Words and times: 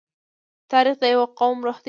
تاریخ 0.71 0.95
د 1.01 1.05
یوه 1.13 1.27
قوم 1.39 1.57
روح 1.67 1.77
دی. 1.77 1.79